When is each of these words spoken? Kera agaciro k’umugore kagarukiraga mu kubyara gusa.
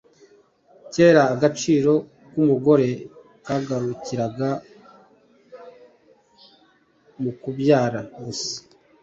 Kera 0.93 1.21
agaciro 1.33 1.93
k’umugore 2.31 2.89
kagarukiraga 3.45 4.49
mu 7.21 7.31
kubyara 7.41 7.99
gusa. 8.23 8.57